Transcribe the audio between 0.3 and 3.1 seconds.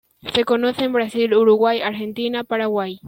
Se conoce en Brasil, Uruguay, Argentina, Paraguay.